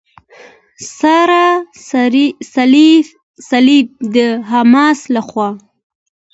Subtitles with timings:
[0.97, 1.43] سره
[3.51, 4.17] صلیب د
[4.49, 5.49] حماس لخوا.